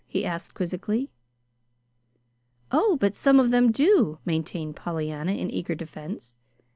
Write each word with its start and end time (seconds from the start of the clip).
he 0.07 0.25
asked 0.25 0.55
quizzically. 0.55 1.11
"Oh, 2.71 2.97
but 2.99 3.13
some 3.13 3.39
of 3.39 3.51
them 3.51 3.71
do," 3.71 4.17
maintained 4.25 4.75
Pollyanna, 4.75 5.33
in 5.33 5.51
eager 5.51 5.75
defense. 5.75 6.35